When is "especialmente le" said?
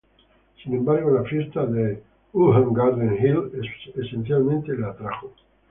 3.93-4.87